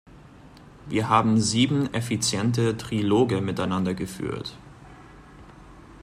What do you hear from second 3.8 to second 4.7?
geführt.